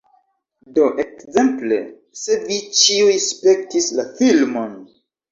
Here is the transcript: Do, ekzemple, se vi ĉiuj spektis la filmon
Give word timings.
Do, 0.77 0.85
ekzemple, 1.01 1.77
se 2.21 2.37
vi 2.45 2.57
ĉiuj 2.79 3.17
spektis 3.25 3.91
la 3.99 4.07
filmon 4.21 4.73